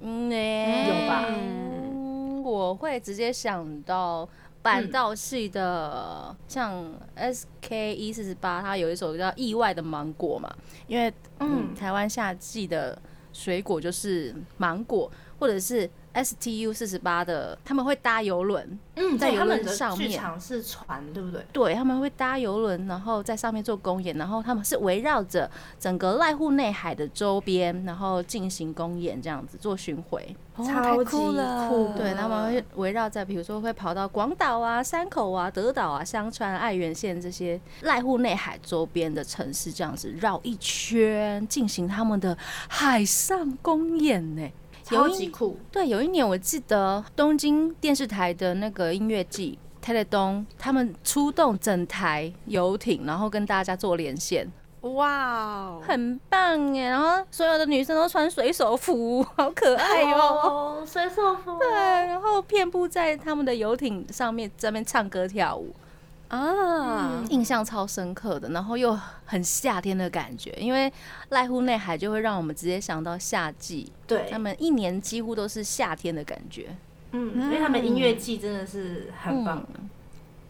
[0.00, 4.28] 嗯诶有吧嗯，我会直接想到
[4.60, 10.52] 板道系的，像 S K 一四十八，它有一首叫《意外的芒果》嘛，
[10.86, 13.00] 因为嗯，嗯台湾夏季的
[13.32, 21.44] 水果就是芒果，或者是 S T U 四十八的，他们会搭游轮，嗯，在游他们的轮上面剧场是船，对不对？
[21.52, 30.34] 对，他们会搭游轮，然后在上面做公演，然后他们是围绕着整个濑户内海的周边，然后进行公演，这样子做巡回。
[30.56, 42.34] 超级酷了对，他们会围绕在，比如说会跑到广岛啊、山口啊、德岛啊、香川、爱媛县这些濑户内海周边的城市，这样子绕一圈进行他们的
[42.68, 44.42] 海上公演呢。
[44.42, 45.58] 有超一级酷。
[45.72, 49.58] 对，有一年我记得东京电视台的那个音乐季。
[49.78, 56.88] 泰勒东他们出动整台游艇，然后跟大家做连线，哇哦，很棒耶！
[56.88, 61.56] 然后所有的女生都穿水手服， 好可爱哟、哦，水手服。
[61.60, 65.72] 对，然后遍布在他们的游艇上面，在那边唱歌跳舞，
[66.28, 68.48] 啊，印象超深刻的。
[68.50, 70.92] 然后又很夏天的感觉，因为
[71.30, 76.76] 濑户内海就会让我们直接想到夏季，对他，们一年几乎都是夏天的感觉。
[77.12, 79.64] 嗯，因为他们音乐季真的是很棒。
[79.74, 79.90] 嗯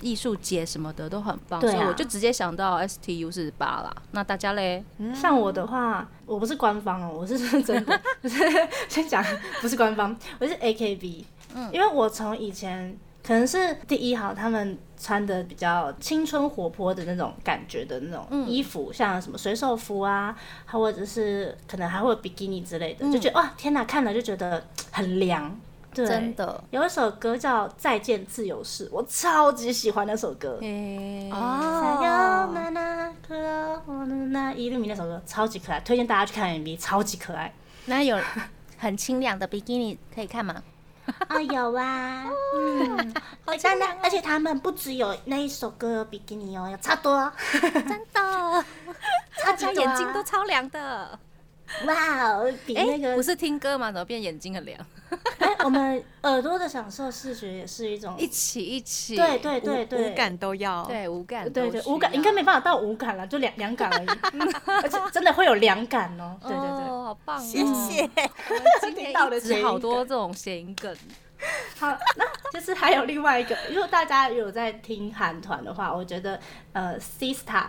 [0.02, 3.96] 艺术节什么的都很棒，所以我就直接想到 STU 四十八啦。
[4.10, 4.84] 那大家嘞？
[5.14, 8.38] 像我的话，我不是官方哦，我是真的，不 是
[8.90, 9.24] 先讲
[9.62, 12.94] 不是官方，我是 AKB，嗯因为我从以前
[13.26, 20.36] 可能是第一好，他们穿的比较青春活泼的那种感觉的那种衣服，像什么水手服啊，
[20.66, 25.58] 或者是可能还会有比基尼之类的，就觉得哇天哪，看了就觉得很凉。
[25.92, 26.62] 对，真的。
[26.70, 30.58] 有一首歌叫《再见自由式》，我超级喜欢那首歌。
[30.60, 33.34] 诶哦，那那可
[34.26, 37.50] 那一路米那首歌超级可爱，推荐大家去看 MV，超级可爱。
[37.86, 38.18] 那有
[38.76, 40.62] 很清凉的比基尼可以看吗？
[41.28, 42.24] 啊， 有啊，
[42.56, 43.14] 嗯，
[43.62, 48.64] 当然，而且他们不只有那一首歌有比基尼哦，有超多， 真的，
[49.38, 51.18] 超级眼睛都超凉的。
[51.84, 53.90] 哇哦，比哎、那个不是听歌吗？
[53.90, 54.78] 怎么变眼睛很凉？
[55.56, 60.84] 哎，我们耳朵的享受视觉也是一种，一起一起，对对无对对，五感都要。
[60.84, 64.08] 对，五感对对，都需无感应该没办法到五感了，就两两感而已，
[64.82, 66.36] 而且真的会有凉感哦。
[66.42, 67.40] 对对对，哦，好棒、哦！
[67.40, 68.08] 谢谢。
[68.80, 70.94] 今天到了一直好多这种谐音梗。
[71.78, 76.38] 好，那就是还有另外一个，如果大家有在听韩团的话，我觉得
[76.72, 77.66] 呃，Sista。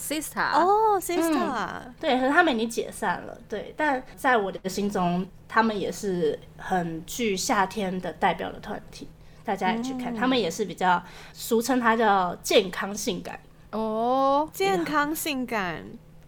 [0.00, 9.06] Sister，哦，sister，对，可是他们已经解散了，对，但在我的心中，他们也是很具夏天的代表的团体，
[9.44, 11.00] 大家也去看，他们也是比较
[11.34, 13.38] 俗称它叫健康性感，
[13.72, 15.84] 哦，健康性感，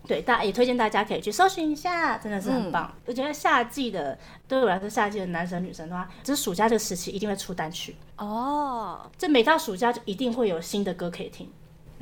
[0.07, 2.95] 对，大家也推荐大家可以去搜寻一下，真的是很棒。
[3.07, 11.51] 我觉得夏季的对我来说，夏季的男生女生的话，就是暑假这个时期一定会出单曲，哦，这每到暑假就一定会有新的歌可以听。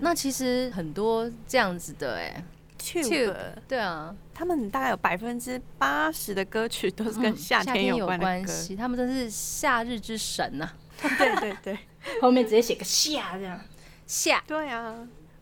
[0.01, 2.45] 那其实很多这样子的哎
[2.79, 3.35] tube，
[3.69, 8.47] 对啊，他们大概有百分之八十的歌曲都是跟嗯夏天有关。
[8.47, 11.79] 系，他们真是夏日之神 呐、对对对，
[12.23, 13.61] 后面直接写个夏这样，
[14.07, 14.97] 夏，对啊，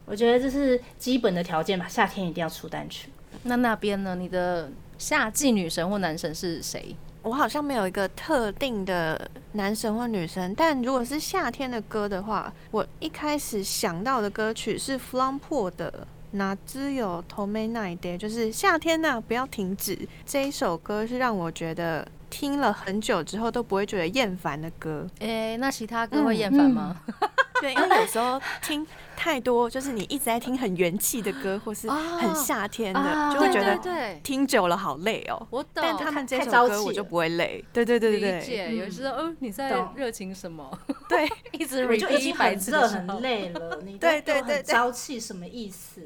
[0.04, 3.08] 我觉得这是基本的条件吧，夏天一定要出单曲。
[3.44, 4.16] 那那边呢？
[4.16, 6.96] 你的夏季女神或男神是谁？
[7.28, 16.06] 我好像没有一个特定的男神或女神，但如果是夏天的歌的话，我一开始想到的歌曲是 Flumpo 的。
[16.32, 19.98] 哪只有 t o m e Night Day，就是夏天呐、不要停止。
[20.26, 25.06] 这一首歌是让我觉得听了很久之后都不会觉得厌烦的歌。
[25.20, 26.96] 诶、那其他歌会厌烦吗？
[27.60, 28.86] 对，因为有时候听
[29.16, 35.44] 太多，就是你一直在听很元气的歌，或是很夏天的，就会觉得听久了好累哦。
[35.50, 35.70] 我懂。
[35.74, 37.64] 但他们这首歌我就不会累。
[37.72, 40.70] 对对对对对，理解，有时候，嗯，你在懂热情什么？
[41.08, 46.00] 对， 一直我就已 repeat 经一百很热很累了，你对对对对朝气什么意思？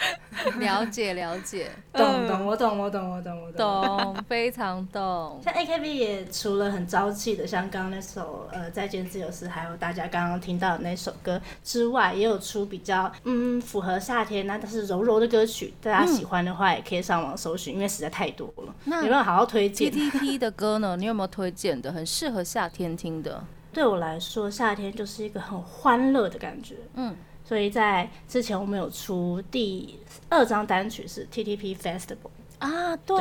[0.58, 4.14] 了解了解，懂懂，我懂我懂我懂我懂。
[4.14, 5.40] 懂，非常懂。
[5.44, 19.90] 像 AKB 也除了很朝气的，像刚刚那首呃《再见自由时》，还有大家刚刚听到的那首歌之外，也有出比较嗯符合夏天那但是柔柔的歌曲，大家喜欢的话也可以上网搜寻，因为实在太多了，那没有好好推荐。
[19.92, 20.96] TTT 的歌呢？
[20.96, 21.92] 你有没有推荐的？
[21.92, 23.44] 很适合夏天听的？
[23.72, 26.74] 对我来说，夏天就是一个很欢乐的感觉。
[26.94, 27.14] 嗯，
[27.50, 32.30] 所以在之前我们有出第二张单曲是 TTP Festival。
[32.60, 33.16] 啊，对，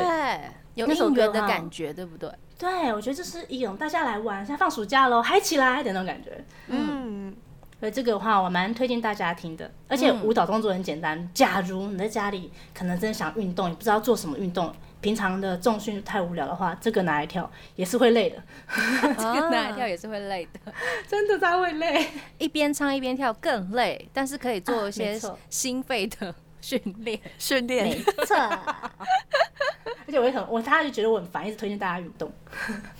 [0.75, 2.31] 有那首应援的感觉，对不对？
[2.55, 6.45] 对，我觉得这是一种大家来玩，现在放暑假喽，嗨起来的那种感觉。
[6.67, 7.35] 嗯，
[7.79, 9.71] 所以这个的话，我蛮推荐大家听的。
[9.87, 18.43] 而且舞蹈动作很简单，假如你在家里可能真的想运动，也不知道做什么运动，平常的重训太无聊的话，这个拿来跳也是会累的，
[19.17, 20.73] 这个拿来跳也是会累的，
[21.07, 22.05] 真的他会累。
[22.37, 27.19] 一边唱一边跳更累，但是可以做一啊些心肺的训练。
[27.37, 27.87] 训练。
[27.87, 28.35] 没错。
[30.07, 32.31] 而且我也很，我他就觉得我很烦，一直推荐大家运动。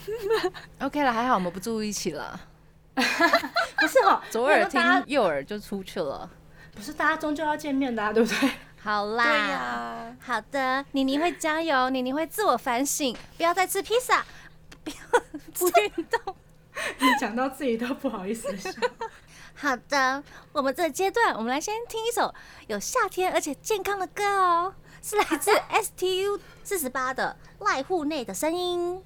[0.80, 2.40] OK 了，还好我们不住一起了，
[2.94, 3.02] 不
[3.88, 6.30] 是哈，左耳听右耳就出去了。
[6.76, 8.50] 不是大家终究要见面的、啊，对不对？
[8.82, 14.26] 好啦，对呀，好的，妮妮会加油， 妮妮会自我反省，不要再吃披萨，
[14.84, 14.96] 不要
[15.54, 16.36] 不运动。
[16.98, 18.72] 你讲到自己都不好意思笑。
[19.54, 22.34] 好的，我们这个阶段，我们来先听一首
[22.68, 29.04] 有夏天而且健康的歌哦，是来自 STU 四十八的《赖户内的声音》。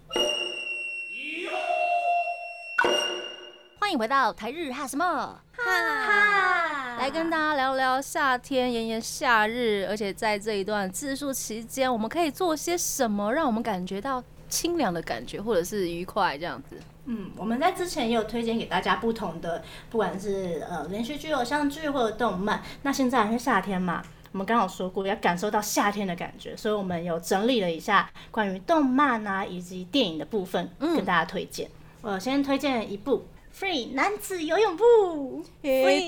[3.79, 6.62] 欢迎回到台日哈什么哈，
[7.03, 16.77] 来跟大家聊聊夏天炎炎夏日，而且在这一段自述期间，我们可以做些什么，让我们感觉到清凉的感觉，或者是愉快这样子。
[17.07, 22.63] 嗯，我们在之前也有推荐给大家不同的，不管是呃连续剧、偶像剧或者动漫。
[22.83, 31.69] 那现在是夏天嘛，我们刚好说过要感受到夏天的感觉，所以我们有整理了一下关于动漫啊以及电影的部分，嗯跟大家推荐。
[32.01, 33.17] 我先推荐一部
[33.57, 36.01] 《Free 男子游泳部》，喂，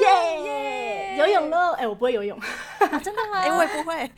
[0.00, 1.72] 耶，游泳喽！
[1.72, 3.40] 哎、我不会游泳，啊，真的吗？
[3.44, 4.10] 哎，我也不会，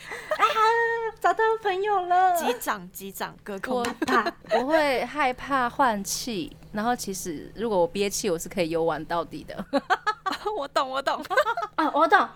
[1.20, 2.37] 找到朋友了。
[2.37, 9.64] 击掌击掌，隔空我啪， 我会害怕换气，然后其实如果我憋气，我是可以游玩到底的。
[10.57, 11.20] 我懂，我懂。
[11.74, 12.29] 啊，我懂，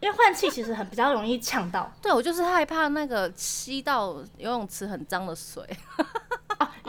[0.00, 1.92] 因为换气其实很比较容易呛到。
[2.00, 5.62] 对我就是害怕那个吸到游泳池很脏的水，
[5.98, 6.06] 哦，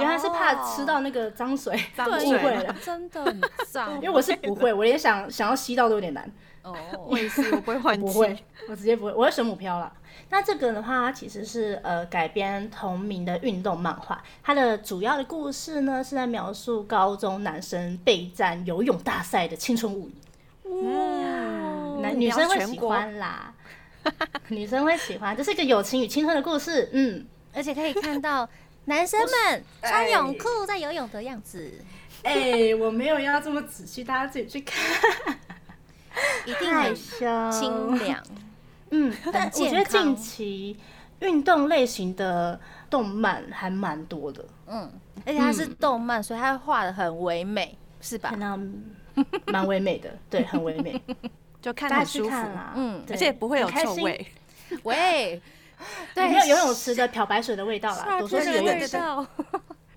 [0.02, 2.76] 原来是怕吃到那个脏水，脏误水会了。
[2.84, 3.94] 真的很脏。
[4.02, 6.30] 因为我是不会，我连想想要吸到都有点难，
[6.64, 6.76] 哦，
[7.08, 8.02] 我也是，我不会换气。
[8.02, 8.38] 不会，
[8.70, 9.92] 我直接不会，我会水母漂了。
[10.30, 20.14] 那这个的话，它其实是呃改编同名的运动漫画，它的主要的故事呢是在描述高中男生备战游泳大赛的青春物语。
[20.64, 23.54] 嗯男女生会喜欢啦，
[24.48, 26.90] 女生会喜欢，这是一个友情与青春的故事。
[26.94, 28.48] 嗯，而且可以看到
[28.86, 31.72] 男生们穿泳裤在游泳的样子，
[32.24, 35.38] 哎、我没有要这么仔细，大家自己去看。
[36.46, 38.22] 一定害很羞，清凉。
[38.89, 40.78] 嗯，但我觉得近期
[41.20, 44.91] 运动类型的动漫还蛮多的，嗯，
[45.26, 48.39] 而且它是动漫，所以它画的很唯美，是吧看？
[48.39, 48.60] 到
[49.46, 51.02] 蛮唯美的， 对，很唯美，
[51.62, 52.36] 就看很舒服。
[52.76, 54.28] 嗯而且不会有臭味。
[54.84, 55.41] 喂，
[56.13, 59.28] 对，没有游泳池的漂白水的味道啦，多说是游泳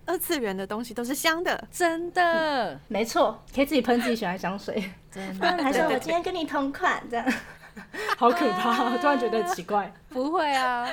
[0.06, 4.92] 二次元的东西都是香的，真的，没错，可以自己喷自己喜欢香水。
[5.10, 7.26] 真嗯，的还是我今天跟你同款，这样，
[8.18, 9.90] 好可怕，我突然觉得很奇怪。
[10.10, 10.86] 不会啊。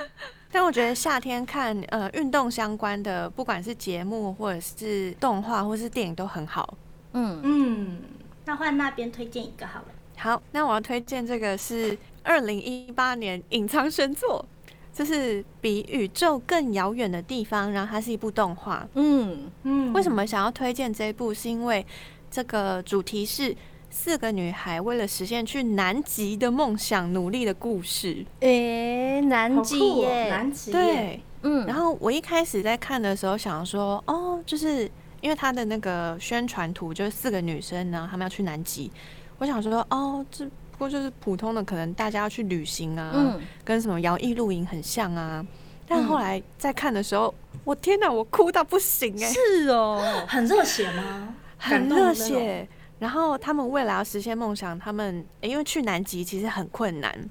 [0.49, 6.77] 但我觉得夏天看呃运动相关的，不管是节目或者是动画或是电影都很好。
[7.13, 8.01] 嗯，嗯，
[8.45, 9.85] 那换那边推荐一个好了。
[10.17, 14.45] 好，那我要推荐这个是二零一八年隐藏神作，
[14.93, 18.87] 这是比宇宙更遥远的地方，然后它是一部动画。
[18.95, 21.33] 嗯，嗯为什么想要推荐这一部？
[21.33, 21.85] 是因为
[22.29, 23.55] 这个主题是
[23.89, 28.25] 四个女孩为了实现去南极的梦想努力的故事。
[28.41, 34.89] 诶，南极耶，南极，对，嗯，然后我一开始在看的时候想说，哦，就是
[35.21, 38.91] 因为它的那个宣传图就是四个女生，然后她们要去南极，
[39.37, 40.51] 我想说，哦，这不
[40.81, 45.45] 过就是普通的，可能大家要去旅行啊，嗯，跟什么摇曳露营很像啊。
[45.87, 47.31] 但后来在看的时候，
[47.63, 51.35] 我天哪，我哭到不行哎、是哦， 很热血吗？
[51.57, 52.11] 很热。
[52.13, 52.67] 血。
[52.97, 57.29] 然后他们为了要实现梦想，他们诶因为去南极其实很困难，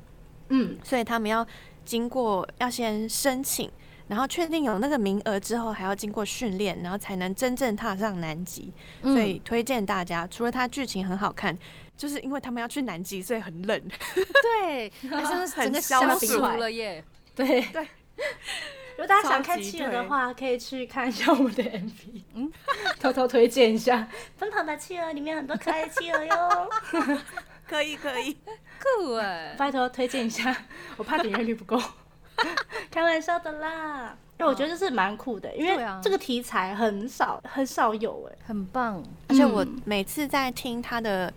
[0.51, 1.45] 嗯，所以他们要
[1.85, 3.69] 经过要先申请，
[4.11, 8.73] 然后确定有那个名额之后，还要经过训练，然后才能真正踏上南极。
[9.03, 9.14] 嗯。
[9.14, 11.57] 所以推荐大家，除了它剧情很好看，
[11.96, 13.81] 就是因为他们要去南极，所以很冷。
[14.66, 17.05] 对，好像是整个消消暑暑了耶。
[17.37, 17.62] 对。
[17.62, 17.87] 对。
[18.96, 22.53] 如果大家想看企鹅的推话，可以去看一下我们的 MV，嗯，
[23.01, 23.96] 偷偷推荐一下
[24.38, 26.68] 《奔跑吧企鹅》，里面很多可爱的企鹅哟，
[27.66, 28.37] 可以可以，
[28.79, 30.55] 酷哎，拜托推荐一下，
[30.99, 31.81] 我怕点阅率不够，
[32.90, 34.16] 开玩笑的啦。
[34.38, 39.03] 因为我觉得这是蛮酷的，因为这个题材很少很少有哎，很棒。
[39.29, 41.31] 而且我嗯每次在听他的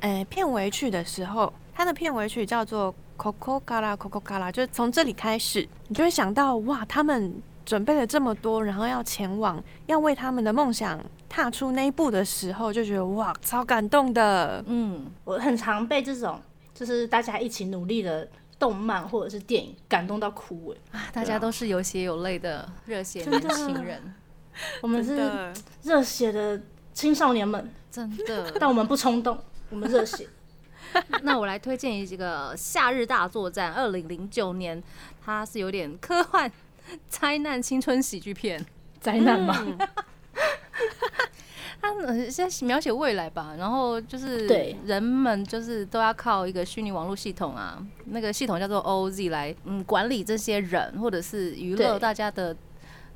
[0.00, 14.62] 呃片尾曲的时候，他的片尾曲叫做 Coco Gala Coco Gala，就是从这里开始，你就会想到哇，他们准备了这么多，然后要前往，要为他们的梦想踏出那一步的时候，就觉得哇，超感动的。
[14.66, 16.38] 嗯，我很常被这种
[16.74, 18.28] 就是大家一起努力的
[18.60, 24.14] 动漫或者是电影感动到哭哎，啊，大家都是有血有泪的热血年轻人，
[24.82, 26.60] 我们是，热血的
[26.92, 28.52] 青少年们，真的。
[28.60, 29.36] 但我们不冲动，
[29.70, 30.28] 我们热血。
[31.22, 34.82] 那我来推荐一个《夏日大作战》，二零零九年，
[35.24, 36.50] 它是有点科幻、
[37.08, 38.64] 灾难、青春喜剧片。
[39.00, 39.56] 灾难吗？
[39.60, 39.88] 嗯
[41.94, 44.76] 它呃是在描写未来吧，然后就是对。
[44.84, 52.56] 人们就是都要靠一个虚拟网络系统啊，那个系统叫做 OZ 来嗯管理这些人，或者是娱乐大家的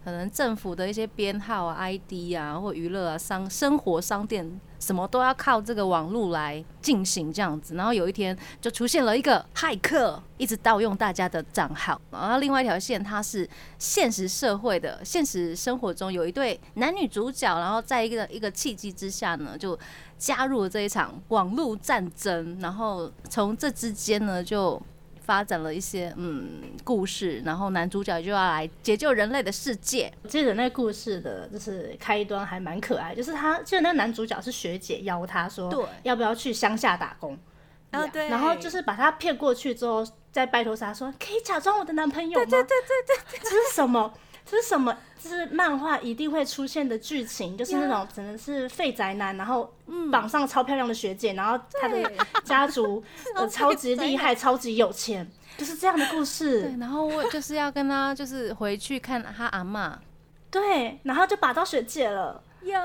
[0.04, 7.74] 可能政府的一些编号啊、ID 啊，或娱乐啊、商生活商店什么都要靠这个网络来进行这样子。
[7.74, 11.98] 然后有一天就出现了一个骇客，一直盗用大家的账号。
[12.10, 19.78] 然后另外一条线，它是现实社会的现实生活中有一对男女主角，然后在一个一个契机之下呢，就
[20.18, 22.58] 加入了这一场网络战争。
[22.60, 24.80] 然后从这之间呢，就
[25.24, 30.12] 发展了一些嗯故事，然后男主角就要来解救人类的世界。
[30.22, 37.38] 我记得那个故事的，就是开端还蛮可爱，就是他，记得那个男主角是学姐邀他说，对要不要去乡下打工，
[37.90, 42.44] 啊对然后就是把他骗过去之后，再拜托他说，可以假装我的男朋友吗？
[42.44, 44.12] 对对对对对，这是什么？
[44.44, 44.96] 这是什么？
[45.22, 49.72] 这是漫画一定会出现的剧情，就是那种只能是废宅男，然后
[50.12, 52.12] 绑上超漂亮的学姐，然后他的
[52.44, 53.02] 家族
[53.34, 55.26] 呃超级厉害，超级有钱，
[55.56, 59.94] 就是这样的故对事。，然后我就是要跟他就是回去看他阿嬷
[60.50, 62.42] 对，然后就把到学姐了。
[62.64, 62.84] 呀，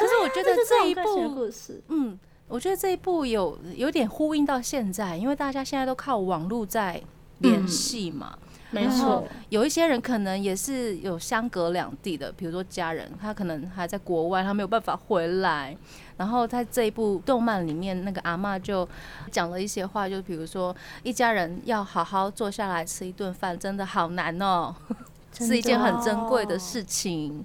[0.00, 2.18] 可是我觉得这这一部，故事，嗯，
[2.48, 7.00] 我觉得这一部有有点呼应到现在，因为大家现在都靠网络在
[7.38, 8.36] 联系嘛。
[8.70, 15.76] 没错，有一些人可能也是有相隔两地的，比如说家人，他可能还在国外，他没有办法回来。
[16.16, 18.88] 然后在这一部动漫里面，那个阿妈就
[19.30, 24.74] 讲了一些话，就比如说一家人要好好坐下来吃一顿饭，真的好难哦，
[25.38, 27.44] 是一件很珍贵的事情。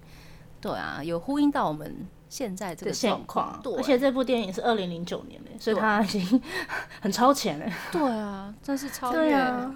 [0.61, 6.41] 对啊，有呼应到我们现在这个状现况，而且这部电影是二零零九年的，所以它已经
[7.01, 7.65] 很超前了。
[7.91, 9.76] 对啊，真是超越对啊，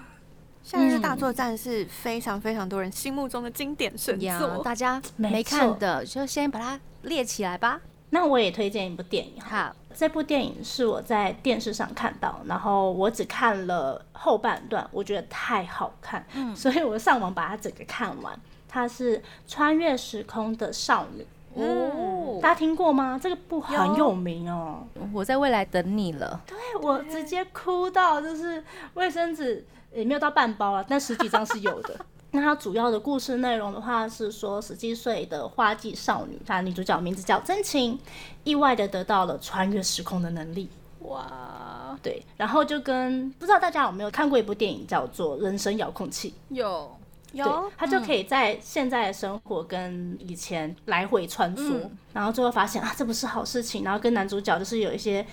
[0.64, 4.39] 夏日大作战是非常非常多人心目中的经典神呀！
[4.39, 4.64] 作。
[4.64, 7.82] 大家没没看错的就先把它列起来吧。
[8.11, 18.39] 那我也推荐一部电影哈，好，这部电影是我在电视上看到，然后我只看了后半段，我觉得太好看，嗯 所以我上网把它整个看完。
[18.70, 23.20] 它是穿越时空的少女，哦大家听过吗？
[23.22, 24.88] 这个部很有名哦。
[25.11, 26.41] 我在未来等你了。
[26.47, 28.64] 对我直接哭到就是
[28.95, 29.64] 卫生纸
[29.94, 31.96] 也没有到半包啊，但十几张是有的。
[32.36, 38.00] 那它主要的故事内容的话是说，十七岁的花季少女，她女主角名字叫真情，
[38.44, 40.68] 意外的得到了穿越时空的能力。
[41.02, 46.96] 哇，对，然后就跟不知道大家有没有看过一部电影叫做《人生遥控器》，有
[47.34, 51.82] 有，他就可以在现在的生活跟以前来回穿梭，
[52.14, 55.24] 然后最后发现啊，这不是好事情，然后跟男主角就是有一些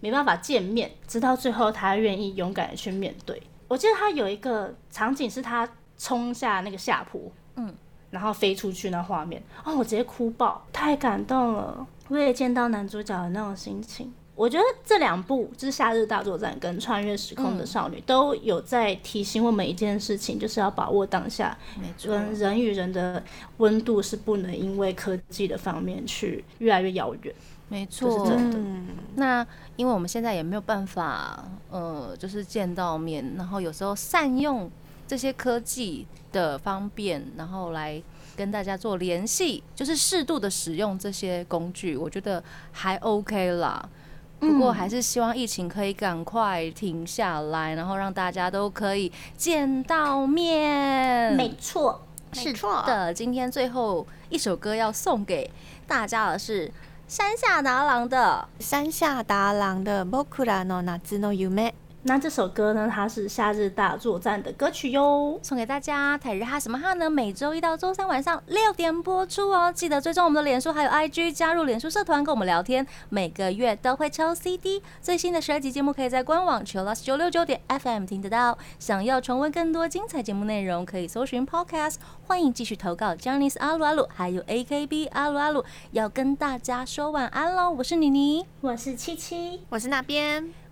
[0.00, 3.42] 没办法见面，直到最后他愿意勇敢的去面对。
[3.68, 7.20] 我记得他有一个场景是他冲下那个下坡，
[7.56, 7.74] 嗯，
[8.10, 11.86] 然后飞出去那画面，哦，我直接哭爆，太感动了。
[12.08, 14.12] 我也见到男主角的那种心情。
[14.36, 23.22] 我觉得这两部就是《夏日大作战》跟《穿越时空的少女》都有在提醒我们一件事情，就是要把握当下，没错，人人与人的
[23.58, 27.32] 温度是不能因为科技的方面去越来越遥远。
[27.68, 28.26] 没错。
[28.28, 28.86] 真的嗯，
[29.16, 29.46] 那
[29.76, 34.70] 因为我们现在也没有办法，呃，就是见到面，然后有时候善用
[35.06, 38.00] 这些科技的方便，然后来
[38.36, 42.42] 跟大家做联系，就是适度的使用这些工具，我觉得
[42.72, 43.88] 还 OK 啦。
[44.40, 51.34] 不过还是希望疫情可以赶快停下来，然后让大家都可以见到面。
[51.34, 52.02] 没错，
[52.32, 55.50] 是没错的，今天最后一首歌要送给
[55.86, 56.70] 大家的是
[57.07, 61.69] 山下达郎的山下达郎的《僕らの夏の夢》。
[62.06, 65.40] 那这首歌呢，它是《夏日大作战》的歌曲哟。
[65.42, 66.18] 送给大家。
[66.18, 67.08] 台日哈什么哈呢？
[67.08, 69.72] 每周一到周三晚上六点播出哦。
[69.72, 72.86] 记得追踪我们的脸书还有 IG，加入脸书社团跟我们聊天。
[73.08, 78.58] 每个月都会抽 CD，最新的十二集节目可以在官网 chillus 九六九点 FM 听得到。
[78.78, 81.94] 想要重温更多精彩节目内容，可以搜寻 Podcast。
[82.26, 85.64] 欢迎继续投稿 j a n i c e 阿鲁阿鲁，还有 AKB 阿鲁阿鲁。
[85.92, 90.52] 要跟大家说晚安喽，我是妮妮，我是七七，我是那边，